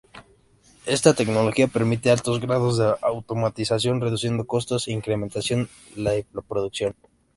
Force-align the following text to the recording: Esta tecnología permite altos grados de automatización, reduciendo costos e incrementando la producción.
Esta 0.87 1.13
tecnología 1.13 1.67
permite 1.67 2.09
altos 2.09 2.39
grados 2.39 2.75
de 2.79 2.91
automatización, 3.03 4.01
reduciendo 4.01 4.47
costos 4.47 4.87
e 4.87 4.93
incrementando 4.93 5.67
la 5.95 6.11
producción. 6.41 6.95